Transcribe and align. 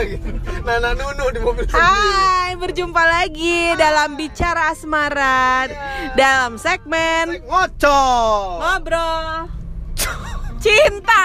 lagi. 0.00 0.16
Nana 0.60 0.90
Nunu 0.92 1.24
di 1.28 1.38
mobil 1.38 1.64
sendiri. 1.64 1.80
Hai, 1.82 2.50
berjumpa 2.56 3.02
lagi 3.02 3.76
dalam 3.76 4.14
bicara 4.14 4.70
asmara 4.70 5.68
dalam 6.14 6.56
segmen 6.56 7.40
Ngocok 7.44 8.48
ngobrol 8.58 9.48
cinta 10.58 11.24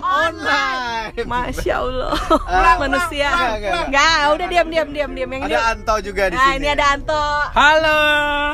online. 0.00 1.12
Masya 1.22 1.74
Allah, 1.78 2.16
Ah, 2.42 2.76
manusia. 2.78 3.28
enggak, 3.84 4.16
udah 4.32 4.46
diam 4.48 4.66
diam 4.66 4.88
diam 4.90 5.10
diam 5.12 5.28
yang 5.30 5.42
ini. 5.44 5.52
Ada 5.52 5.76
Anto 5.76 5.94
juga 6.00 6.22
di 6.26 6.34
Nah, 6.34 6.46
sini. 6.50 6.56
ini 6.58 6.68
ada 6.68 6.84
Anto. 6.90 7.24
Halo. 7.52 8.00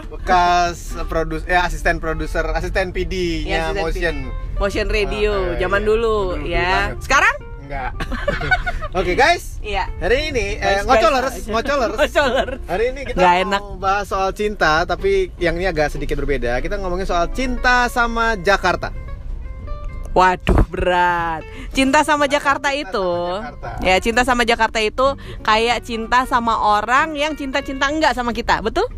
bekas 0.09 0.79
produs 1.07 1.43
ya 1.45 1.63
asisten 1.63 1.99
produser, 1.99 2.43
asisten 2.51 2.91
Ya, 2.91 2.93
PD-nya 2.93 3.59
asisten 3.71 3.79
Motion. 3.81 4.17
Motion 4.59 4.87
Radio 4.89 5.33
Ah, 5.33 5.43
iya, 5.49 5.59
zaman 5.61 5.81
iya. 5.81 5.89
dulu 5.89 6.17
Dulu 6.35 6.45
ya. 6.45 6.67
banget. 6.69 6.99
Sekarang? 7.01 7.37
Enggak. 7.69 7.93
Oke, 8.99 9.13
guys. 9.13 9.61
Iya. 9.61 9.85
Hari 9.95 10.33
ini 10.33 10.57
eh, 10.57 10.81
Guys, 10.81 10.89
ngocolers, 10.89 11.35
guys. 11.35 11.47
ngocolers. 11.47 11.99
Ngocolers. 12.01 12.61
Hari 12.65 12.85
ini 12.89 13.01
kita 13.05 13.17
Nggak 13.19 13.29
mau 13.35 13.43
enak. 13.45 13.63
bahas 13.77 14.07
soal 14.09 14.31
cinta, 14.33 14.73
tapi 14.83 15.13
yang 15.37 15.53
ini 15.53 15.69
agak 15.69 15.93
sedikit 15.93 16.17
berbeda. 16.17 16.57
Kita 16.59 16.81
ngomongin 16.81 17.05
soal 17.05 17.29
cinta 17.29 17.85
sama 17.87 18.41
Jakarta. 18.41 18.89
Waduh 20.11 20.65
berat. 20.67 21.45
Cinta 21.71 22.01
sama 22.01 22.25
Jakarta 22.25 22.73
itu, 22.73 22.89
sama 22.89 23.45
Jakarta. 23.45 23.69
ya 23.85 23.97
cinta 24.01 24.23
sama 24.25 24.43
Jakarta 24.43 24.79
itu 24.81 25.07
kayak 25.45 25.85
cinta 25.85 26.25
sama 26.25 26.57
orang 26.73 27.13
yang 27.15 27.37
cinta-cinta 27.37 27.87
enggak 27.87 28.17
sama 28.17 28.33
kita, 28.33 28.59
betul? 28.59 28.89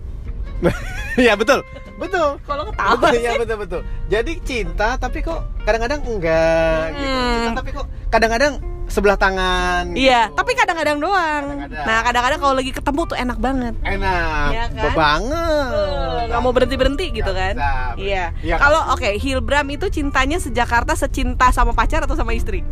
Iya 1.18 1.34
betul, 1.40 1.66
betul. 2.00 2.28
Kalau 2.48 2.64
ketawa 2.72 2.96
Betul, 2.96 3.12
sih. 3.12 3.20
iya 3.20 3.32
betul 3.36 3.56
betul. 3.60 3.80
Jadi 4.08 4.32
cinta 4.40 4.88
tapi 4.96 5.18
kok 5.20 5.40
kadang-kadang 5.68 6.00
enggak 6.02 6.84
gitu. 6.96 7.12
Hmm. 7.12 7.32
Cinta 7.44 7.58
tapi 7.60 7.70
kok 7.76 7.86
kadang-kadang 8.08 8.52
sebelah 8.90 9.14
tangan. 9.14 9.94
Iya, 9.94 10.26
gitu. 10.28 10.34
tapi 10.34 10.52
kadang-kadang 10.58 10.98
doang. 10.98 11.44
Kadang-kadang. 11.46 11.84
Nah, 11.86 11.98
kadang-kadang 12.02 12.38
kalau 12.42 12.54
lagi 12.58 12.72
ketemu 12.74 13.00
tuh 13.06 13.16
enak 13.16 13.38
banget. 13.38 13.74
enak 13.86 14.50
Iya 14.50 14.64
kan? 14.66 14.94
banget. 14.98 15.70
Eh, 15.70 16.22
nggak 16.26 16.40
mau 16.42 16.52
berhenti 16.52 16.76
berhenti 16.76 17.06
gitu 17.14 17.30
kan? 17.30 17.54
bisa. 17.54 17.94
Iya. 17.94 18.24
Iya. 18.42 18.56
Kalau 18.58 18.80
oke, 18.90 19.08
Hilbram 19.14 19.66
itu 19.70 19.86
cintanya 19.94 20.42
sejakarta 20.42 20.98
secinta 20.98 21.54
sama 21.54 21.70
pacar 21.70 22.02
atau 22.02 22.18
sama 22.18 22.34
istri? 22.34 22.66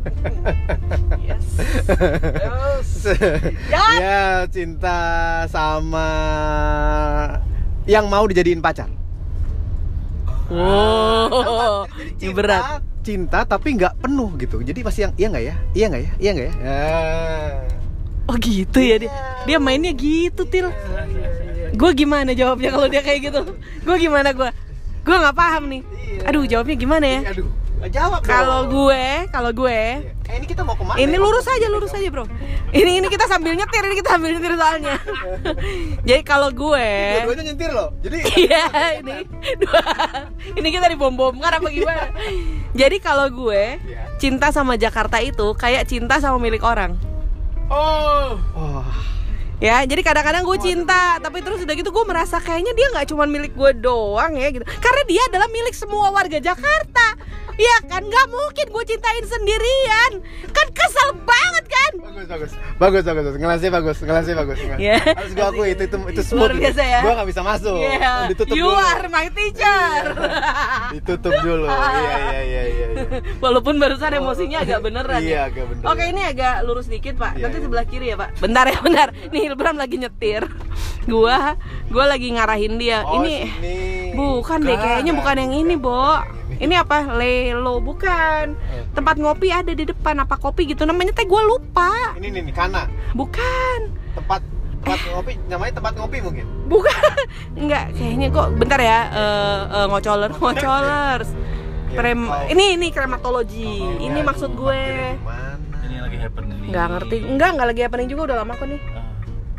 yes. 1.28 1.44
Ya. 3.68 3.84
ya 4.00 4.20
cinta 4.48 5.00
sama 5.48 6.08
yang 7.90 8.06
mau 8.06 8.22
dijadiin 8.22 8.62
pacar. 8.62 8.86
Wow, 10.50 11.86
Jadi 11.90 12.10
ini 12.10 12.18
cinta, 12.18 12.34
berat. 12.38 12.62
Cinta 13.02 13.38
tapi 13.46 13.74
nggak 13.74 14.02
penuh 14.02 14.30
gitu. 14.38 14.62
Jadi 14.62 14.78
pasti 14.86 15.02
yang 15.06 15.12
iya 15.18 15.26
nggak 15.30 15.44
ya? 15.46 15.54
Iya 15.74 15.86
nggak 15.90 16.02
ya? 16.02 16.10
Iya 16.18 16.30
nggak 16.34 16.46
ya? 16.46 16.54
Ah. 16.62 17.50
Oh 18.30 18.36
gitu 18.38 18.78
ya 18.78 18.96
dia. 19.02 19.10
Dia 19.46 19.58
mainnya 19.58 19.90
gitu, 19.90 20.46
Til. 20.46 20.70
Gue 21.74 21.90
gimana 21.94 22.30
jawabnya 22.34 22.70
kalau 22.70 22.86
dia 22.86 23.02
kayak 23.02 23.30
gitu? 23.30 23.40
Gue 23.82 23.96
gimana 23.98 24.30
gue? 24.30 24.50
Gue 25.02 25.16
nggak 25.16 25.34
paham 25.38 25.70
nih. 25.70 25.82
Iya. 25.82 26.20
Aduh, 26.30 26.44
jawabnya 26.46 26.76
gimana 26.78 27.06
ya? 27.06 27.20
Aduh, 27.30 27.50
jawab. 27.88 28.20
Kalau 28.20 28.68
gue, 28.68 29.04
kalau 29.28 29.50
gue, 29.50 29.80
Eh, 30.30 30.38
ini 30.38 30.46
kita 30.46 30.62
mau 30.62 30.78
ke 30.78 30.84
mana? 30.84 30.94
ini 30.94 31.10
ya? 31.10 31.18
lurus 31.18 31.42
aja, 31.42 31.66
lurus 31.66 31.90
aja, 31.90 32.06
bro. 32.06 32.22
Ini 32.70 33.00
ini 33.00 33.08
kita 33.08 33.26
sambil 33.26 33.50
nyetir, 33.52 33.82
ini 33.82 33.96
kita 33.96 34.14
sambil 34.14 34.30
nyetir 34.30 34.52
soalnya. 34.54 34.94
Jadi 36.08 36.22
kalau 36.22 36.52
gue, 36.52 36.88
Dua-duanya 37.18 37.44
nyentir 37.50 37.70
loh. 37.70 37.88
Jadi 37.98 38.18
iya 38.44 38.64
ini, 38.96 39.16
dua, 39.56 39.82
ini 40.54 40.68
kita 40.68 40.86
dibom-bom 40.86 41.34
kan 41.36 41.56
apa 41.56 41.66
gimana? 41.66 42.14
Jadi 42.70 42.96
kalau 42.98 43.26
gue 43.26 43.80
Iya. 43.80 44.02
cinta 44.16 44.52
sama 44.52 44.76
Jakarta 44.76 45.18
itu 45.18 45.56
kayak 45.56 45.82
cinta 45.84 46.20
sama 46.20 46.38
milik 46.38 46.62
orang. 46.62 46.94
Oh. 47.66 48.38
oh, 48.54 48.86
Ya, 49.60 49.84
jadi 49.84 50.00
kadang-kadang 50.00 50.40
gue 50.40 50.56
cinta, 50.56 51.20
tapi 51.20 51.44
terus 51.44 51.60
udah 51.60 51.74
gitu 51.74 51.92
gue 51.92 52.04
merasa 52.04 52.40
kayaknya 52.40 52.72
dia 52.72 52.86
nggak 52.88 53.06
cuma 53.06 53.28
milik 53.28 53.52
gue 53.52 53.70
doang 53.76 54.32
ya 54.32 54.48
gitu. 54.48 54.64
Karena 54.64 55.02
dia 55.04 55.20
adalah 55.26 55.48
milik 55.48 55.76
semua 55.76 56.08
warga 56.08 56.40
Jakarta. 56.40 57.06
Iya 57.60 57.76
kan, 57.86 58.00
nggak 58.00 58.26
mungkin 58.32 58.66
gue 58.72 58.84
cintain 58.88 59.24
sendirian. 59.28 60.12
Kan 60.48 60.66
kesel 60.72 61.08
banget 61.20 61.64
kan? 61.68 61.92
bagus 62.00 62.26
bagus. 62.26 62.52
Bagus 62.80 63.02
bagus. 63.04 63.24
bagus. 63.28 63.34
Ngelasnya 63.36 63.70
bagus, 63.70 63.96
ngelasnya 64.00 64.34
bagus. 64.40 64.58
Iya. 64.80 64.96
Harus 64.96 65.32
gue 65.36 65.44
akui 65.44 65.68
itu 65.70 65.82
itu 65.84 65.96
itu 66.08 66.22
smooth. 66.24 66.40
Luar 66.40 66.52
biasa 66.56 66.82
ya. 66.82 67.00
Gua 67.04 67.12
nggak 67.20 67.28
bisa 67.28 67.42
masuk. 67.44 67.76
Iya, 67.76 68.12
Ditutup 68.32 68.54
you 68.56 68.64
dulu. 68.64 68.80
are 68.80 69.06
my 69.08 69.26
teacher. 69.28 70.00
Ditutup 70.96 71.34
dulu. 71.44 71.66
Iya 71.68 72.16
iya 72.16 72.40
iya 72.40 72.62
iya. 72.64 72.86
iya. 72.96 73.18
Walaupun 73.38 73.76
barusan 73.76 74.12
emosinya 74.16 74.58
agak 74.64 74.80
beneran 74.80 75.20
Iya, 75.20 75.28
ya. 75.28 75.40
agak 75.52 75.64
bener. 75.68 75.84
Oke, 75.84 76.04
ini 76.08 76.22
agak 76.24 76.54
lurus 76.64 76.86
dikit, 76.88 77.14
Pak. 77.20 77.36
Iya, 77.36 77.42
Nanti 77.44 77.56
iya. 77.60 77.64
sebelah 77.68 77.84
kiri 77.84 78.06
ya, 78.08 78.16
Pak. 78.16 78.28
Bentar 78.40 78.64
ya, 78.72 78.78
bentar. 78.80 79.08
Nih 79.28 79.40
Hilbram 79.44 79.76
lagi 79.76 79.96
nyetir. 80.00 80.42
Gua 81.04 81.56
gua 81.92 82.04
lagi 82.08 82.28
ngarahin 82.32 82.80
dia. 82.80 83.04
Oh, 83.04 83.20
ini 83.20 83.52
bukan 84.16 84.64
deh, 84.64 84.76
kayaknya 84.76 85.12
bukan 85.12 85.36
yang 85.36 85.52
ini, 85.52 85.74
Bo. 85.76 86.39
Ini 86.58 86.74
apa? 86.80 87.14
Lelo 87.14 87.78
bukan. 87.78 88.58
Tempat 88.96 89.14
ngopi 89.20 89.48
ada 89.54 89.70
di 89.70 89.84
depan 89.86 90.18
apa 90.18 90.34
kopi 90.34 90.74
gitu 90.74 90.82
namanya 90.88 91.14
teh 91.14 91.28
gua 91.28 91.46
lupa. 91.46 92.16
Ini 92.18 92.32
nih, 92.34 92.42
nih 92.50 92.54
Kana. 92.54 92.90
Bukan. 93.14 93.78
Tempat 94.18 94.40
tempat 94.80 95.00
ngopi 95.12 95.32
namanya 95.46 95.72
tempat 95.78 95.92
ngopi 95.94 96.18
mungkin. 96.24 96.46
Bukan. 96.66 97.22
Enggak, 97.60 97.94
kayaknya 97.94 98.28
kok 98.34 98.48
bentar 98.58 98.80
ya. 98.80 98.98
Eh 99.12 99.60
eh, 99.70 99.86
ngocolers, 99.86 100.34
ngocolers. 100.40 101.30
Ya, 101.30 101.38
Krem 101.90 102.22
oh. 102.30 102.46
ini 102.46 102.78
ini 102.78 102.88
krematologi. 102.94 103.82
Oh, 103.82 103.98
ini 103.98 104.22
iya, 104.22 104.26
maksud 104.26 104.54
gue. 104.54 104.82
Ini 105.90 105.96
lagi 105.98 106.16
happening. 106.22 106.70
Nggak 106.70 106.86
ngerti. 106.86 107.16
Enggak, 107.26 107.50
nggak 107.58 107.68
lagi 107.74 107.80
happening 107.82 108.08
juga 108.08 108.22
udah 108.30 108.36
lama 108.46 108.54
kok 108.54 108.66
nih. 108.70 108.80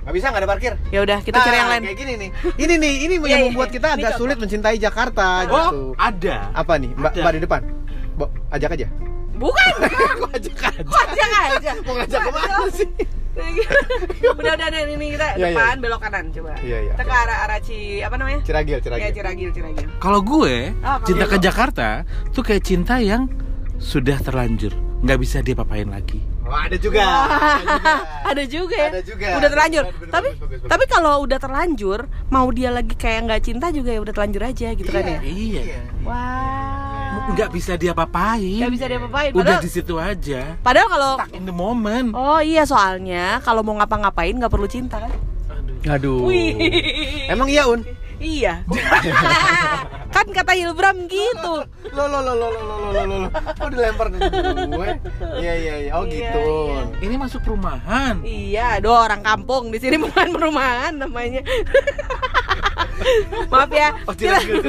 Nggak 0.02 0.14
bisa 0.18 0.26
nggak 0.34 0.42
ada 0.42 0.50
parkir. 0.50 0.74
Ya 0.90 1.00
udah, 1.06 1.20
kita 1.22 1.38
Nah, 1.38 1.46
cari 1.46 1.58
yang 1.58 1.70
lain. 1.70 1.82
Kayak 1.86 2.00
gini 2.02 2.14
nih. 2.18 2.30
Ini 2.58 2.74
nih, 2.82 2.94
ini 3.06 3.16
Iya, 3.22 3.28
yang 3.30 3.42
iya, 3.42 3.48
membuat 3.50 3.70
iya. 3.70 3.76
kita 3.78 3.88
agak 3.94 4.12
sulit 4.18 4.38
mencintai 4.42 4.78
Jakarta 4.82 5.28
gitu. 5.46 5.56
Oh, 5.56 5.94
ada. 5.96 6.50
Apa 6.58 6.74
nih? 6.82 6.92
Mbak. 6.98 7.12
Mbak 7.22 7.32
di 7.38 7.42
depan. 7.46 7.62
Bo, 8.18 8.26
ajak 8.50 8.70
aja. 8.74 8.88
Bukan. 9.38 9.74
Aku 10.18 10.26
ajak 10.34 10.58
aja. 10.58 10.82
Kok 10.86 11.02
ajak 11.14 11.32
aja. 11.32 11.72
Mau 11.86 11.94
ngajak 11.98 12.20
ke 12.22 12.32
mana 12.34 12.56
sih? 12.74 12.90
udah 14.36 14.54
udah 14.60 14.68
udah, 14.68 14.82
ini 14.92 15.16
kita 15.16 15.28
iya. 15.40 15.56
depan 15.56 15.80
belok 15.80 16.00
kanan 16.04 16.26
coba. 16.36 16.52
Iya, 16.60 16.78
iya. 16.84 16.94
Kita 17.00 17.04
ke 17.08 17.16
arah 17.16 17.38
arah 17.48 17.60
Ci 17.64 17.80
apa 18.04 18.16
namanya? 18.20 18.40
Ciragil, 18.44 18.78
Ya 18.78 18.84
Ciragil. 18.84 19.12
Ciragil, 19.16 19.50
Ciragil. 19.56 19.88
Kalau 20.04 20.20
gue 20.20 20.76
kalau 20.84 21.08
cinta 21.08 21.26
ke. 21.32 21.38
Jakarta 21.40 21.88
tuh 22.36 22.44
kayak 22.44 22.64
cinta 22.68 23.00
yang 23.00 23.32
sudah 23.80 24.20
terlanjur, 24.20 24.76
nggak 25.02 25.20
bisa 25.24 25.40
dia 25.40 25.56
papain 25.56 25.88
lagi. 25.88 26.20
Oh, 26.52 26.60
ada 26.60 26.76
juga. 26.76 27.00
Wah, 27.00 27.28
ada 28.36 28.44
juga 28.44 28.76
ya. 28.76 28.90
Ada 28.92 29.02
juga. 29.08 29.28
Udah 29.40 29.50
terlanjur. 29.56 29.84
Bener, 29.88 29.96
bener, 29.96 30.12
tapi 30.12 30.28
bagus, 30.36 30.42
bagus, 30.44 30.60
bagus. 30.60 30.70
tapi 30.76 30.84
kalau 30.92 31.14
udah 31.24 31.40
terlanjur, 31.40 32.00
mau 32.28 32.48
dia 32.52 32.70
lagi 32.76 32.92
kayak 33.00 33.20
nggak 33.24 33.42
cinta 33.48 33.72
juga 33.72 33.96
ya 33.96 34.00
udah 34.04 34.12
terlanjur 34.12 34.44
aja 34.44 34.68
gitu 34.76 34.90
kan 34.92 35.04
ya. 35.08 35.20
Iya. 35.24 35.62
Wah. 36.04 37.32
Nggak 37.32 37.50
bisa 37.56 37.80
dia 37.80 37.96
papain. 37.96 38.60
Nggak 38.60 38.74
bisa 38.76 38.86
diapa-apain. 38.92 39.32
Udah 39.32 39.44
Padahal, 39.48 39.64
di 39.64 39.72
situ 39.72 39.96
aja. 39.96 40.42
padahal 40.60 40.88
kalau 40.92 41.12
Stuck 41.24 41.32
in 41.32 41.44
the 41.48 41.56
moment. 41.56 42.08
Oh 42.12 42.44
iya 42.44 42.68
soalnya 42.68 43.40
kalau 43.48 43.64
mau 43.64 43.80
ngapa-ngapain 43.80 44.36
nggak 44.36 44.52
perlu 44.52 44.68
cinta 44.68 45.00
kan? 45.00 45.12
Aduh. 45.56 45.88
Aduh. 45.88 46.20
Wih. 46.28 47.32
Emang 47.32 47.48
iya, 47.48 47.64
Un? 47.64 47.88
Iya. 48.20 48.54
kan 50.22 50.30
kata 50.32 50.54
Hilbram 50.54 51.10
gitu. 51.10 51.66
Lo 51.92 52.04
lo 52.06 52.22
lo 52.22 52.34
lo 52.34 52.48
lo 52.48 52.62
lo 52.62 52.76
lo 52.88 53.02
lo 53.02 53.16
lo. 53.26 53.30
Oh 53.58 53.68
dilempar 53.68 54.14
ke 54.14 54.18
gue. 54.70 54.90
Iya 55.42 55.54
iya 55.58 55.74
iya. 55.80 55.92
Oh 55.98 56.06
Iya, 56.06 56.14
gitu. 56.14 56.46
iya. 56.70 56.82
Ini 57.02 57.16
masuk 57.18 57.42
perumahan. 57.42 58.22
Iya, 58.22 58.78
aduh 58.78 59.02
orang 59.02 59.26
kampung 59.26 59.74
di 59.74 59.82
sini 59.82 59.98
bukan 60.06 60.30
perumahan 60.30 60.94
namanya. 60.96 61.42
Maaf 63.48 63.70
ya. 63.70 63.90
Oh, 64.06 64.14
Ciragil. 64.14 64.64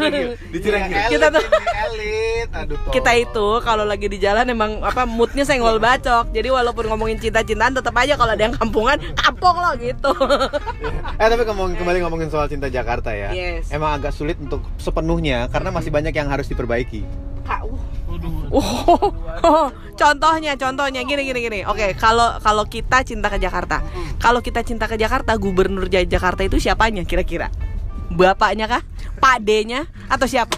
Di 0.50 0.58
Kita 0.60 1.26
tuh- 1.28 1.46
elit. 1.86 2.48
Aduh. 2.52 2.76
Toh. 2.78 2.92
Kita 2.92 3.12
itu 3.14 3.46
kalau 3.60 3.84
lagi 3.84 4.06
di 4.06 4.18
jalan 4.18 4.46
emang 4.46 4.80
apa 4.80 5.04
moodnya 5.04 5.42
senggol 5.42 5.78
bacok. 5.78 6.30
Jadi 6.30 6.48
walaupun 6.48 6.86
ngomongin 6.86 7.18
cinta-cintaan 7.18 7.72
tetap 7.72 7.94
aja 7.94 8.14
kalau 8.14 8.32
ada 8.32 8.42
yang 8.42 8.54
kampungan, 8.54 8.98
kampung 9.14 9.56
loh 9.56 9.74
gitu. 9.76 10.12
Eh 11.16 11.26
tapi 11.26 11.42
ngomong, 11.44 11.74
kembali 11.74 11.98
ngomongin 12.02 12.28
soal 12.28 12.46
cinta 12.46 12.66
Jakarta 12.66 13.10
ya. 13.10 13.30
Yes. 13.30 13.70
Emang 13.70 13.94
agak 13.94 14.12
sulit 14.12 14.36
untuk 14.36 14.62
sepenuhnya 14.76 15.46
karena 15.48 15.70
masih 15.70 15.90
banyak 15.90 16.12
yang 16.12 16.28
harus 16.28 16.46
diperbaiki. 16.46 17.04
Kak, 17.42 17.66
uh. 17.66 17.80
Aduh. 18.12 18.44
Oh, 18.52 19.08
oh, 19.42 19.66
contohnya, 20.00 20.52
contohnya 20.54 21.00
gini 21.02 21.24
gini 21.24 21.40
gini. 21.40 21.60
Oke, 21.64 21.96
kalau 21.96 22.36
kalau 22.38 22.68
kita 22.68 23.00
cinta 23.02 23.26
ke 23.26 23.40
Jakarta, 23.40 23.80
kalau 24.20 24.38
kita 24.38 24.60
cinta 24.60 24.84
ke 24.84 24.94
Jakarta, 24.94 25.32
gubernur 25.34 25.88
Ja- 25.88 26.04
Jakarta 26.04 26.44
itu 26.44 26.60
siapanya 26.60 27.02
kira-kira? 27.02 27.48
Bapaknya 28.12 28.66
kah? 28.68 28.82
Pak 29.18 29.36
D-nya 29.42 29.86
atau 30.08 30.26
siapa? 30.26 30.56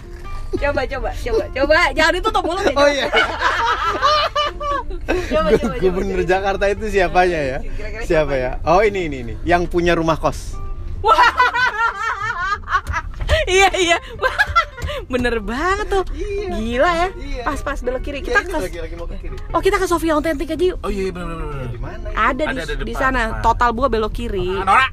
Coba 0.55 0.87
coba 0.87 1.11
coba 1.11 1.43
coba 1.51 1.75
jangan 1.91 2.13
ditutup 2.15 2.43
mulut 2.47 2.63
ya. 2.63 2.75
Oh 2.79 2.87
iya. 2.87 3.05
Coba 5.05 5.49
coba 5.49 5.49
coba. 5.57 5.75
Gubernur 5.83 6.21
Jakarta 6.23 6.65
itu 6.71 6.85
siapanya 6.87 7.39
ya? 7.41 7.57
Siapa 7.59 8.05
siapa 8.07 8.33
ya? 8.39 8.51
Oh 8.63 8.79
ini 8.79 9.11
ini 9.11 9.17
ini. 9.21 9.33
Yang 9.43 9.67
punya 9.67 9.93
rumah 9.97 10.15
kos. 10.15 10.55
Iya 13.45 13.69
iya. 13.77 13.97
Bener 15.11 15.37
banget 15.37 15.85
tuh. 15.85 16.03
Iya. 16.17 16.49
Gila 16.57 16.91
ya. 16.91 17.09
Iya. 17.13 17.43
Pas-pas 17.45 17.77
belok 17.77 18.01
kiri. 18.01 18.25
Iya, 18.25 18.33
Kita 18.33 18.39
ini 18.41 18.49
ke 18.49 18.57
lagi 18.57 18.79
lagi 18.81 18.95
mau 18.97 19.05
ke 19.05 19.17
kiri. 19.21 19.35
Oh, 19.53 19.61
kita 19.61 19.77
ke 19.77 19.85
Sofia 19.85 20.17
Authentic 20.17 20.49
aja 20.49 20.65
yuk. 20.65 20.77
Oh 20.81 20.89
iya 20.89 21.13
benar 21.13 21.29
benar 21.29 21.45
benar. 21.53 21.69
Di 21.69 21.79
mana? 21.79 22.05
Ada, 22.09 22.41
Ada, 22.41 22.41
di, 22.41 22.57
ada 22.57 22.73
di 22.73 22.85
depan, 22.89 22.97
sana. 22.97 23.21
depan. 23.29 23.43
Total 23.45 23.69
gua 23.69 23.87
belok 23.91 24.13
kiri. 24.17 24.49
Nora. 24.65 24.87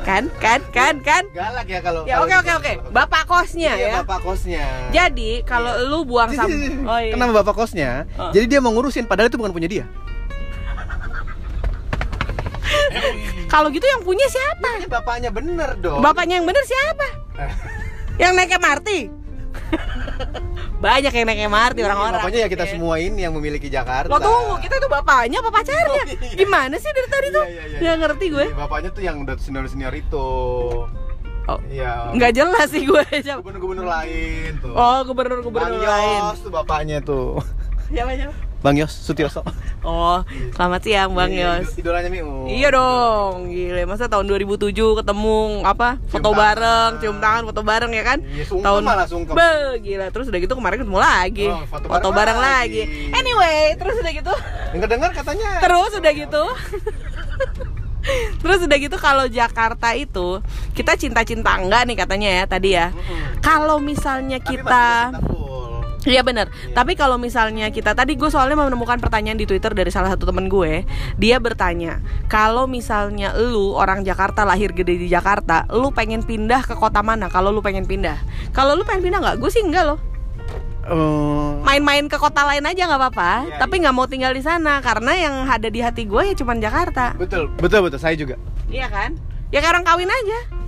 Kan? 0.00 0.32
Kan? 0.40 0.60
Kan? 0.72 0.94
Kan? 1.04 1.22
Galak 1.30 1.68
ya 1.68 1.78
kalau. 1.84 2.08
Ya 2.08 2.24
oke 2.24 2.32
oke 2.32 2.50
oke. 2.56 2.72
Bapak 2.88 3.28
kosnya 3.28 3.76
Iya, 3.76 3.84
ya. 3.84 3.92
bapak 4.00 4.18
kosnya. 4.24 4.64
Jadi 4.90 5.44
kalau 5.44 5.76
lu 5.84 6.08
buang 6.08 6.32
Sini, 6.32 6.38
sam 6.40 6.48
sini, 6.48 6.66
sini. 6.72 6.82
Oh 6.88 6.98
iya. 6.98 7.12
Kenapa 7.14 7.32
bapak 7.44 7.54
kosnya? 7.54 7.90
Oh. 8.16 8.32
Jadi 8.32 8.44
dia 8.48 8.60
mau 8.64 8.72
ngurusin 8.72 9.04
padahal 9.04 9.28
itu 9.28 9.36
bukan 9.36 9.52
punya 9.52 9.68
dia. 9.68 9.84
Kalau 13.52 13.68
gitu 13.68 13.82
yang 13.82 14.00
punya 14.00 14.26
siapa? 14.30 14.80
Ini 14.80 14.88
bapaknya 14.88 15.30
bener 15.30 15.76
dong. 15.78 16.00
Bapaknya 16.00 16.40
yang 16.40 16.46
bener 16.48 16.64
siapa? 16.64 17.06
Yang 18.20 18.32
naik 18.36 18.52
MRT? 18.60 18.88
Banyak 20.80 21.12
yang 21.12 21.26
naik 21.28 21.40
MRT 21.44 21.76
Iya, 21.76 21.86
orang-orang. 21.86 22.18
Bapaknya 22.18 22.40
ya 22.40 22.48
kita 22.48 22.64
Iya. 22.64 22.72
semua 22.72 22.94
ini 22.96 23.20
yang 23.20 23.34
memiliki 23.36 23.68
Jakarta. 23.68 24.08
Lo 24.08 24.16
tunggu, 24.16 24.56
kita 24.58 24.74
itu 24.74 24.88
bapaknya 24.88 25.38
apa 25.38 25.50
pacarnya? 25.52 25.92
Oh, 25.92 26.08
iya. 26.08 26.34
Gimana 26.34 26.74
sih 26.74 26.88
dari 26.88 27.04
tadi 27.06 27.28
tuh? 27.28 27.44
Iya, 27.44 27.52
iya, 27.52 27.64
iya. 27.66 27.78
Nggak 27.78 27.96
ngerti 28.00 28.24
gue. 28.26 28.46
Iya, 28.46 28.56
Bapaknya 28.56 28.90
tuh 28.90 29.02
yang 29.04 29.16
udah 29.20 29.34
senior-senior 29.36 29.92
itu. 29.92 30.26
Oh, 31.46 31.58
Iya. 31.68 32.16
nggak 32.16 32.32
jelas 32.32 32.68
sih 32.68 32.82
gue. 32.82 33.04
Gubernur-gubernur 33.36 33.86
lain 33.86 34.50
tuh. 34.58 34.72
Oh, 34.72 34.98
gubernur-gubernur 35.04 35.78
lain. 35.78 36.20
Tuh 36.40 36.48
bapaknya 36.50 36.98
tuh. 37.00 37.44
Siapa 37.86 38.16
siapa? 38.16 38.34
Bang 38.60 38.76
Yos 38.76 38.92
Sutioso. 38.92 39.40
Oh, 39.80 40.20
selamat 40.52 40.84
siang 40.84 41.16
Bang 41.16 41.32
Iya, 41.32 41.64
Yos. 41.64 41.72
Idolanya 41.80 42.12
Miu. 42.12 42.44
Iya 42.44 42.68
dong, 42.68 43.48
gile. 43.48 43.88
Masa 43.88 44.12
tahun 44.12 44.28
2007 44.28 44.76
ketemu 44.76 45.64
apa? 45.64 45.96
Foto 46.04 46.36
tangan. 46.36 46.36
bareng, 46.36 46.90
cium 47.00 47.16
tangan, 47.16 47.42
foto 47.48 47.64
bareng 47.64 47.88
ya 47.96 48.04
kan? 48.04 48.18
Iya, 48.20 48.44
sungkem 48.44 48.66
tahun 48.68 48.82
malah, 48.84 49.06
sungkem. 49.08 49.32
Be, 49.32 49.80
gila. 49.80 50.12
Terus 50.12 50.28
udah 50.28 50.36
gitu 50.44 50.52
kemarin 50.52 50.84
ketemu 50.84 51.00
lagi. 51.00 51.48
Oh, 51.48 51.64
foto 51.64 51.88
foto, 51.88 52.08
bareng 52.12 52.36
bareng, 52.36 52.38
lagi. 52.44 52.82
lagi. 52.84 53.16
Anyway, 53.16 53.72
terus 53.80 53.96
udah 54.04 54.12
gitu. 54.12 54.34
Dengar-dengar 54.76 55.10
katanya. 55.16 55.48
Terus 55.64 55.92
udah 55.96 56.12
gitu. 56.12 56.44
Terus 58.40 58.64
udah 58.64 58.78
gitu 58.80 58.96
kalau 58.96 59.28
Jakarta 59.28 59.92
itu 59.92 60.40
kita 60.72 60.96
cinta-cinta 60.96 61.60
enggak 61.60 61.84
nih 61.84 61.96
katanya 62.00 62.28
ya 62.32 62.44
tadi 62.48 62.72
ya. 62.72 62.92
Kalau 63.44 63.76
misalnya 63.80 64.40
kita. 64.40 65.12
Iya 66.00 66.24
benar. 66.24 66.48
Tapi 66.72 66.96
kalau 66.96 67.20
misalnya 67.20 67.68
kita 67.68 67.92
tadi 67.92 68.16
gue 68.16 68.32
soalnya 68.32 68.56
menemukan 68.56 68.96
pertanyaan 68.96 69.36
di 69.36 69.44
Twitter 69.44 69.68
dari 69.76 69.92
salah 69.92 70.16
satu 70.16 70.24
temen 70.32 70.48
gue, 70.48 70.88
dia 71.20 71.36
bertanya, 71.36 72.00
kalau 72.24 72.64
misalnya 72.64 73.36
lu 73.36 73.76
orang 73.76 74.00
Jakarta 74.00 74.48
lahir 74.48 74.72
gede 74.72 74.96
di 74.96 75.08
Jakarta, 75.12 75.68
lu 75.68 75.92
pengen 75.92 76.24
pindah 76.24 76.64
ke 76.64 76.72
kota 76.72 77.04
mana? 77.04 77.28
Kalau 77.28 77.52
lu 77.52 77.60
pengen 77.60 77.84
pindah, 77.84 78.16
kalau 78.56 78.72
lu 78.72 78.82
pengen 78.88 79.04
pindah 79.12 79.20
nggak? 79.20 79.36
Gue 79.44 79.50
sih 79.52 79.60
enggak 79.60 79.92
loh. 79.92 80.00
Eh, 80.90 81.50
Main-main 81.60 82.08
ke 82.08 82.16
kota 82.16 82.48
lain 82.48 82.64
aja 82.64 82.88
nggak 82.88 83.00
apa-apa. 83.00 83.30
Iya, 83.44 83.56
tapi 83.60 83.84
nggak 83.84 83.94
mau 83.94 84.08
tinggal 84.08 84.32
di 84.32 84.40
sana 84.40 84.80
karena 84.80 85.12
yang 85.12 85.34
ada 85.46 85.68
di 85.68 85.84
hati 85.84 86.08
gue 86.08 86.32
ya 86.32 86.34
cuman 86.34 86.58
Jakarta. 86.64 87.12
betul, 87.20 87.52
betul, 87.60 87.84
betul. 87.84 88.00
Saya 88.00 88.16
juga. 88.16 88.40
Iya 88.72 88.88
kan? 88.88 89.20
Ya 89.52 89.60
kayak 89.60 89.76
orang 89.76 89.86
kawin 89.86 90.08
aja. 90.08 90.59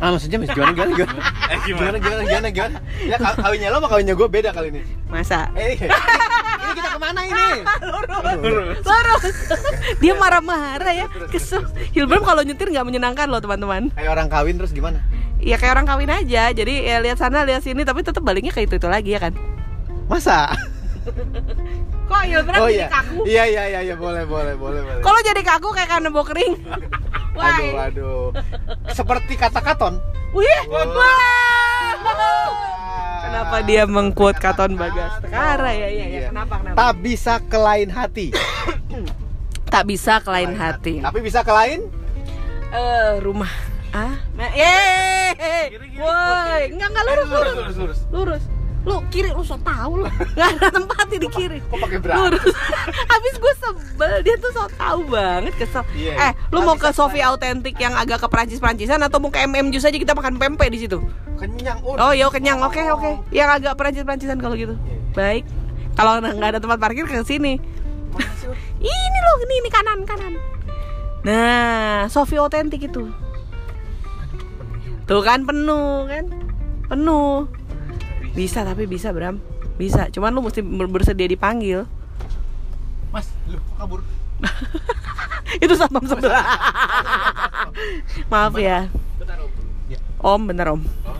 Ah, 0.00 0.10
maksudnya 0.10 0.40
mas 0.40 0.50
gimana 0.50 0.72
gimana 0.72 0.92
gimana? 0.98 1.20
Eh 1.46 1.58
Gimana 1.62 1.96
gimana 1.96 2.22
gimana 2.24 2.48
gimana? 2.50 2.78
Ya 3.00 3.16
kaw- 3.16 3.38
kawinnya 3.38 3.68
lo 3.68 3.78
sama 3.78 3.88
kawinnya 3.88 4.14
gue 4.16 4.28
beda 4.28 4.50
kali 4.50 4.68
ini. 4.70 4.82
Masa? 5.06 5.46
Eh, 5.54 5.76
ini, 5.76 5.86
ini 5.86 6.72
kita 6.74 6.88
ke 6.90 6.98
mana 6.98 7.20
ini? 7.22 7.46
Lurus. 8.42 8.82
Dia 10.02 10.14
marah-marah 10.16 10.92
ya. 10.92 11.06
Kesel. 11.28 11.62
Hilbram 11.92 12.24
kalau 12.24 12.42
nyetir 12.42 12.66
nggak 12.66 12.82
menyenangkan 12.82 13.30
loh 13.30 13.38
teman-teman. 13.38 13.92
Kayak 13.92 14.10
orang 14.10 14.28
kawin 14.28 14.56
terus 14.58 14.72
gimana? 14.72 14.98
Ya 15.38 15.54
kayak 15.54 15.78
orang 15.78 15.86
kawin 15.86 16.10
aja. 16.10 16.50
Jadi 16.50 16.74
ya 16.84 16.98
lihat 16.98 17.20
sana 17.20 17.46
lihat 17.46 17.62
sini 17.62 17.84
tapi 17.84 18.02
tetap 18.02 18.24
baliknya 18.24 18.50
kayak 18.50 18.72
itu 18.72 18.76
itu 18.76 18.88
lagi 18.90 19.14
ya 19.14 19.20
kan. 19.22 19.32
Masa? 20.10 20.50
Kok 22.10 22.22
Hilbram 22.26 22.58
Oh 22.58 22.66
jadi 22.66 22.82
iya. 22.82 22.88
kaku? 22.90 23.18
Iya 23.22 23.44
iya 23.46 23.62
iya 23.68 23.80
iya 23.86 23.94
boleh 23.94 24.26
boleh 24.26 24.58
boleh 24.58 24.80
boleh. 24.82 25.00
Kalau 25.00 25.20
jadi 25.22 25.40
kaku 25.46 25.68
kayak 25.70 25.88
karena 25.88 26.10
kering. 26.10 26.52
Aduh 27.40 27.72
aduh. 27.80 28.24
Seperti 28.92 29.34
kata 29.34 29.60
katon. 29.60 29.96
Wih. 30.30 30.60
Wah. 30.68 31.94
Kenapa 33.20 33.56
dia 33.62 33.82
mengquote 33.86 34.38
Katon 34.42 34.74
Bagas? 34.74 35.22
Kara 35.24 35.70
ya, 35.70 35.86
iya, 35.86 36.06
ya. 36.06 36.28
Kenapa, 36.34 36.54
kenapa? 36.60 36.76
Tak 36.76 36.92
bisa 36.98 37.34
ke 37.40 37.58
lain 37.58 37.88
hati. 37.88 38.26
Tak 39.70 39.86
bisa 39.86 40.18
ke 40.18 40.28
lain 40.28 40.52
hati. 40.58 40.98
Tapi 40.98 41.18
bisa 41.22 41.40
ke 41.46 41.52
lain? 41.54 41.86
Eh, 42.70 43.12
rumah. 43.22 43.50
Ah, 43.90 44.18
nah, 44.34 44.50
yeay. 44.54 45.78
Woi, 45.98 46.62
enggak 46.74 46.88
enggak 46.90 47.04
lurus, 47.06 47.26
Eh, 47.26 47.30
lurus. 47.30 47.54
lurus 47.54 47.76
lurus. 47.76 48.00
Lurus. 48.10 48.42
Lu 48.88 49.04
kiri 49.12 49.28
lu 49.28 49.44
so 49.44 49.60
tau 49.60 49.92
lu. 49.92 50.04
Enggak 50.36 50.48
ada 50.56 50.68
tempatnya 50.72 51.18
di 51.20 51.28
kiri. 51.28 51.58
Kok 51.68 51.78
pakai? 51.84 51.98
Lurus. 52.00 52.54
Habis 53.12 53.34
gue 53.36 53.54
sebel, 53.60 54.12
dia 54.24 54.34
tuh 54.40 54.50
so 54.56 54.64
tau 54.76 55.00
banget 55.04 55.52
kesel. 55.60 55.84
Iya. 55.92 56.14
Eh, 56.16 56.32
lu 56.48 56.64
mau 56.64 56.76
ke 56.80 56.88
Sofi 56.96 57.20
Authentic 57.20 57.76
yang 57.76 57.92
agak 57.92 58.24
ke 58.24 58.28
Prancis-Prancisan 58.32 59.04
atau 59.04 59.20
mau 59.20 59.28
ke 59.28 59.44
MM 59.44 59.68
Jus 59.68 59.84
aja 59.84 59.96
kita 59.96 60.16
makan 60.16 60.40
pempek 60.40 60.72
di 60.72 60.80
situ? 60.80 60.96
Kenyang 61.36 61.80
Oh, 61.84 62.12
iya 62.12 62.28
kenyang. 62.32 62.64
Oke, 62.64 62.80
oke. 62.88 63.28
Yang 63.28 63.48
agak 63.60 63.74
Prancis-Prancisan 63.76 64.40
kalau 64.40 64.56
gitu. 64.56 64.74
Baik. 65.12 65.44
Kalau 65.98 66.16
nggak 66.22 66.56
ada 66.56 66.60
tempat 66.60 66.80
parkir 66.80 67.04
ke 67.04 67.20
sini. 67.20 67.60
Ini 68.80 69.18
loh, 69.22 69.36
ini, 69.44 69.54
ini 69.60 69.70
kanan, 69.70 70.08
kanan. 70.08 70.34
Nah, 71.20 72.08
Sofi 72.08 72.40
Authentic 72.40 72.80
itu. 72.80 73.12
Tuh 75.04 75.20
kan 75.20 75.44
penuh 75.44 76.08
kan? 76.08 76.24
Penuh. 76.88 77.59
Bisa 78.32 78.62
tapi 78.62 78.86
bisa, 78.86 79.10
Bram. 79.10 79.42
Bisa. 79.74 80.06
Cuman 80.10 80.30
lu 80.30 80.40
mesti 80.44 80.62
ber- 80.62 80.90
bersedia 80.90 81.26
dipanggil. 81.26 81.84
Mas, 83.10 83.26
lu 83.50 83.58
kok 83.58 83.74
kabur. 83.76 84.00
itu 85.64 85.74
satpam 85.74 86.04
sebelah. 86.06 86.46
Maaf 88.30 88.54
ya. 88.56 88.86
Ya. 89.90 89.98
Om, 90.22 90.40
bener 90.46 90.66
Om. 90.72 90.80
Oh. 91.04 91.10
Oh, 91.10 91.16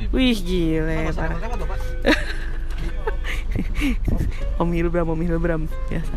iya. 0.00 0.08
Wih, 0.10 0.38
gile. 0.40 1.14
Parah. 1.14 1.38
Om 4.60 4.68
Hilbram, 4.74 5.06
Om 5.14 5.20
Hilbram. 5.22 5.62
Biasa. 5.86 6.14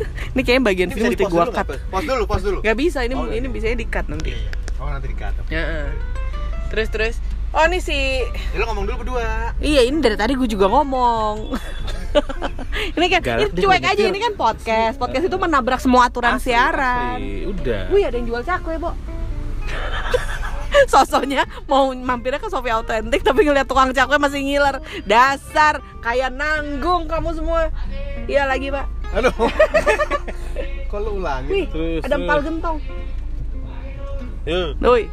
Ini 0.32 0.40
kayaknya 0.46 0.64
bagian 0.64 0.88
Ini 0.88 0.96
bisa 0.96 1.06
mesti 1.12 1.26
gua 1.28 1.44
cut. 1.50 1.66
Pause 1.90 2.06
dulu, 2.06 2.24
pause 2.24 2.44
dulu. 2.46 2.58
Gak 2.62 2.78
bisa, 2.78 3.02
ini 3.04 3.14
Oh, 3.18 3.26
ini 3.28 3.44
iya. 3.44 3.50
bisa 3.50 3.66
di 3.74 3.84
cut 3.84 4.06
nanti. 4.06 4.32
Oh, 4.80 4.88
nanti 4.88 5.10
dikata. 5.10 5.42
Ya. 5.52 5.92
Terus 6.72 6.88
terus. 6.88 7.16
Oh 7.50 7.66
ini 7.66 7.82
si 7.82 8.22
Ya 8.54 8.62
lo 8.62 8.70
ngomong 8.70 8.86
dulu 8.86 8.96
berdua. 9.02 9.50
Iya 9.58 9.82
ini 9.90 9.98
dari 9.98 10.14
tadi 10.14 10.38
gue 10.38 10.46
juga 10.46 10.70
ngomong. 10.70 11.58
Ini 12.98 13.06
kan 13.06 13.22
Galak 13.22 13.54
ini 13.54 13.62
cuek 13.62 13.84
aja 13.86 14.02
ini 14.02 14.18
kan 14.18 14.34
podcast. 14.34 14.98
Podcast 14.98 15.30
itu 15.30 15.36
menabrak 15.38 15.78
semua 15.78 16.10
aturan 16.10 16.38
Asli, 16.38 16.50
siaran. 16.50 17.22
asli. 17.22 17.46
Udah. 17.46 17.86
Wih 17.94 18.02
ada 18.02 18.18
yang 18.18 18.26
jual 18.26 18.42
cakwe 18.42 18.82
Bo. 18.82 18.90
Sosoknya 20.90 21.46
mau 21.70 21.90
mampirnya 21.94 22.42
ke 22.42 22.46
Sofi 22.46 22.70
Authentic 22.70 23.22
Tapi 23.26 23.42
ngeliat 23.46 23.66
tukang 23.66 23.94
cakwe 23.94 24.18
masih 24.18 24.42
ngiler. 24.42 24.82
Dasar 25.06 25.78
kayak 26.02 26.34
nanggung 26.34 27.06
kamu 27.06 27.30
semua. 27.34 27.70
Iya 28.26 28.46
lagi 28.50 28.74
pak. 28.74 28.86
Aduh. 29.14 29.34
Kok 30.90 30.98
lu 31.02 31.10
ulangi? 31.22 31.50
Wih 31.50 31.66
Terus, 31.70 32.02
ada 32.06 32.14
empal 32.18 32.38
gentong. 32.42 32.78
Yuk. 34.46 34.70
Woi 34.82 35.04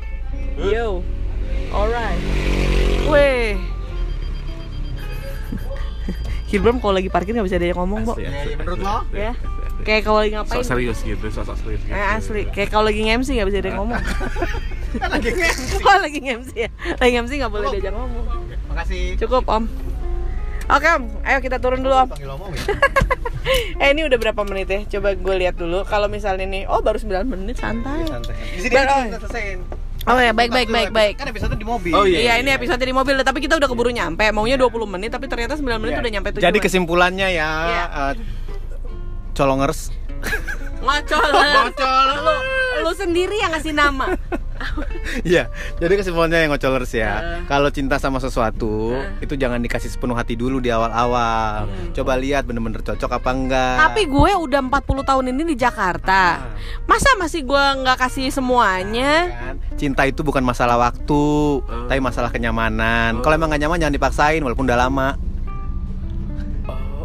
Yo 0.57 1.05
Alright 1.71 2.19
Weh 3.07 3.55
Hilbram 6.49 6.79
kalau 6.79 6.95
lagi 6.95 7.11
parkir 7.11 7.35
gak 7.35 7.43
bisa 7.43 7.59
dia 7.59 7.75
ngomong, 7.75 8.07
Bo 8.07 8.15
Iya, 8.15 8.31
asli, 8.31 8.51
iya, 8.53 8.55
menurut 8.55 8.79
lo? 8.79 9.03
Ya 9.11 9.33
Kayak 9.83 10.01
kalau 10.09 10.19
lagi 10.23 10.31
ngapain 10.33 10.57
Sok 10.57 10.67
serius 10.67 10.99
gitu, 11.05 11.25
sok 11.29 11.53
serius 11.59 11.81
gitu. 11.85 11.93
Eh 11.93 12.07
asli, 12.17 12.41
kayak 12.49 12.69
kalau 12.73 12.85
lagi 12.89 13.01
nge-MC 13.03 13.29
gak 13.37 13.47
bisa 13.51 13.59
dia 13.61 13.73
ngomong 13.75 14.01
Kan 14.97 15.09
lagi 15.15 15.29
nge-MC. 15.31 15.71
Oh 15.83 15.97
lagi 16.05 16.19
nge-MC 16.23 16.49
ya? 16.55 16.69
Lagi 16.97 17.11
nge-MC 17.13 17.31
gak 17.39 17.51
boleh 17.51 17.67
diajak 17.75 17.93
ngomong 17.93 18.25
Makasih. 18.73 19.19
Cukup 19.19 19.43
om 19.51 19.63
Oke 20.67 20.87
om, 20.99 21.03
ayo 21.23 21.39
kita 21.39 21.63
turun 21.63 21.79
dulu 21.79 21.95
om 21.95 22.09
ya. 22.51 22.59
Eh 23.79 23.95
ini 23.95 24.03
udah 24.03 24.19
berapa 24.19 24.43
menit 24.43 24.67
ya? 24.67 24.99
Coba 24.99 25.15
gue 25.15 25.35
lihat 25.39 25.55
dulu 25.55 25.87
Kalau 25.87 26.11
misalnya 26.11 26.43
nih, 26.43 26.67
oh 26.67 26.83
baru 26.83 26.99
9 26.99 27.23
menit 27.23 27.55
santai 27.55 28.03
Santai. 28.03 28.35
Di 28.55 28.67
sini 28.67 28.75
oh. 28.75 29.03
kita 29.07 29.19
selesaiin. 29.23 29.59
Oh 30.07 30.15
ya, 30.17 30.31
baik 30.31 30.49
baik 30.49 30.69
baik 30.69 30.89
baik 30.89 31.13
Kan 31.19 31.27
episode 31.27 31.51
di 31.53 31.67
mobil. 31.67 31.91
Oh, 31.91 32.07
Iya 32.07 32.19
iya, 32.21 32.33
ini 32.39 32.47
iya. 32.47 32.55
episode 32.55 32.79
di 32.79 32.95
mobil 32.95 33.19
Tapi 33.19 33.43
kita 33.43 33.59
udah 33.59 33.67
keburu 33.67 33.91
nyampe 33.91 34.23
Maunya 34.31 34.55
20 34.55 34.71
menit 34.87 35.11
Tapi 35.11 35.27
ternyata 35.27 35.59
9 35.59 35.67
menit 35.77 35.93
Iya. 35.93 35.99
udah 35.99 36.11
nyampe 36.11 36.29
tujuan 36.31 36.45
Jadi 36.47 36.57
kesimpulannya 36.63 37.27
ya, 37.29 37.49
Iya. 37.67 37.83
eh, 37.85 38.13
colongers 39.33 39.91
Ngocoler. 40.87 41.67
Ngocoler. 41.67 42.17
Lu, 42.17 42.35
lu 42.81 42.91
sendiri 42.95 43.35
yang 43.37 43.51
ngasih 43.51 43.75
nama. 43.75 44.07
Iya, 45.21 45.53
jadi 45.77 45.93
kesimpulannya 46.01 46.41
yang 46.41 46.49
ngocolers 46.49 46.89
Eh. 46.91 47.05
ya. 47.05 47.45
Kalau 47.45 47.69
cinta 47.69 48.01
sama 48.01 48.17
sesuatu, 48.17 48.89
itu 49.21 49.37
jangan 49.37 49.61
dikasih 49.61 49.85
sepenuh 49.87 50.17
hati 50.17 50.33
dulu 50.33 50.57
di 50.57 50.73
awal-awal. 50.73 51.69
Coba 51.93 52.17
lihat 52.17 52.49
bener-bener 52.49 52.81
cocok 52.81 53.21
apa 53.21 53.29
enggak. 53.31 53.75
Hmm. 53.77 53.83
Tapi 53.85 54.01
gue 54.09 54.31
udah 54.33 54.59
40 54.59 55.05
tahun 55.05 55.25
ini 55.29 55.43
di 55.45 55.55
Jakarta. 55.55 56.41
Masa 56.89 57.13
masih 57.15 57.45
gue 57.45 57.63
nggak 57.83 58.01
kasih 58.01 58.33
semuanya? 58.33 59.29
kan, 59.29 59.55
cinta 59.77 60.09
itu 60.09 60.25
bukan 60.25 60.41
masalah 60.41 60.81
waktu, 60.81 61.25
tapi 61.85 62.01
masalah 62.01 62.33
kenyamanan. 62.33 63.21
Kalau 63.21 63.37
emang 63.37 63.53
gak 63.53 63.61
nyaman 63.61 63.77
jangan 63.77 63.93
dipaksain 63.93 64.41
walaupun 64.41 64.65
udah 64.65 64.79
lama. 64.79 65.09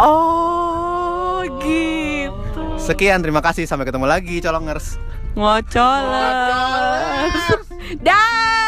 Oh, 0.01 1.45
gitu. 1.61 2.42
Sekian, 2.83 3.23
terima 3.23 3.39
kasih. 3.39 3.63
Sampai 3.71 3.87
ketemu 3.87 4.11
lagi, 4.11 4.43
colongers. 4.43 4.99
Ngocolers. 5.39 7.31
Dah. 8.03 8.62